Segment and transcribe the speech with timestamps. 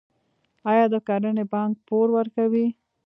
[0.71, 2.67] آیا د کرنې بانک پور ورکوي؟